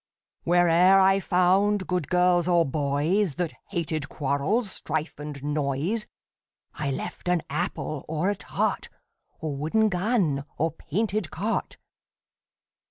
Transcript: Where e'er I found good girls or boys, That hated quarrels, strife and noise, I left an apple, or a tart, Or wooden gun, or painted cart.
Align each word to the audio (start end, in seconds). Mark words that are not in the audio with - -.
Where 0.45 0.67
e'er 0.67 0.99
I 0.99 1.19
found 1.19 1.85
good 1.85 2.09
girls 2.09 2.47
or 2.47 2.65
boys, 2.65 3.35
That 3.35 3.53
hated 3.69 4.09
quarrels, 4.09 4.71
strife 4.71 5.19
and 5.19 5.39
noise, 5.43 6.07
I 6.73 6.89
left 6.89 7.27
an 7.29 7.43
apple, 7.51 8.03
or 8.07 8.31
a 8.31 8.35
tart, 8.35 8.89
Or 9.41 9.55
wooden 9.55 9.89
gun, 9.89 10.43
or 10.57 10.71
painted 10.71 11.29
cart. 11.29 11.77